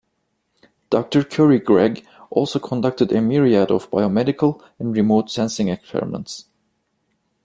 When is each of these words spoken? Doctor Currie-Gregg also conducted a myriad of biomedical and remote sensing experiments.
Doctor 0.89 1.23
Currie-Gregg 1.23 2.03
also 2.31 2.57
conducted 2.57 3.11
a 3.11 3.21
myriad 3.21 3.69
of 3.69 3.91
biomedical 3.91 4.59
and 4.79 4.95
remote 4.95 5.29
sensing 5.29 5.67
experiments. 5.67 6.45